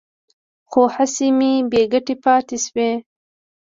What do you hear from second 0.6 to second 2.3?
خو هڅې مې بې ګټې